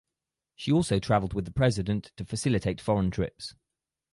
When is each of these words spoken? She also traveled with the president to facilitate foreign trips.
She 0.55 0.71
also 0.71 0.97
traveled 0.97 1.35
with 1.35 1.45
the 1.45 1.51
president 1.51 2.11
to 2.17 2.25
facilitate 2.25 2.81
foreign 2.81 3.11
trips. 3.11 3.53